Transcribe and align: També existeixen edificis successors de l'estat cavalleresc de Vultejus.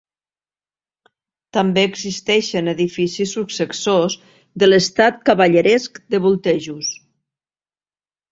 També 1.57 1.81
existeixen 1.89 2.71
edificis 2.71 3.33
successors 3.37 4.15
de 4.63 4.69
l'estat 4.71 5.21
cavalleresc 5.31 5.99
de 6.15 6.21
Vultejus. 6.27 6.89